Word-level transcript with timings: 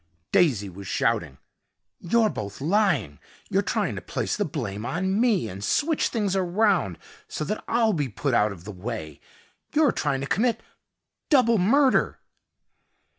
Daisy 0.31 0.67
was 0.67 0.87
shouting, 0.87 1.37
"You're 1.99 2.31
both 2.31 2.59
lying! 2.59 3.19
You're 3.51 3.61
trying 3.61 3.93
to 3.97 4.01
place 4.01 4.35
the 4.35 4.45
blame 4.45 4.83
on 4.83 5.21
me 5.21 5.47
and 5.47 5.63
switch 5.63 6.07
things 6.07 6.35
around 6.35 6.97
so 7.27 7.43
that 7.43 7.63
I'll 7.67 7.93
be 7.93 8.09
put 8.09 8.33
out 8.33 8.51
of 8.51 8.63
the 8.63 8.71
way. 8.71 9.21
You're 9.75 9.91
trying 9.91 10.21
to 10.21 10.25
commit 10.25 10.63
double 11.29 11.59
murder!" 11.59 12.17